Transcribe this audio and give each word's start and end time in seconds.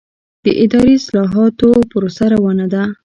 د 0.43 0.45
اداري 0.63 0.93
اصلاحاتو 1.01 1.69
پروسه 1.91 2.25
روانه 2.35 2.65
ده؟ 2.73 2.83